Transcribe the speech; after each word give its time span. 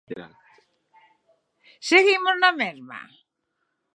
Seguimos 1.89 2.35
na 2.41 2.51
mesma. 2.61 2.99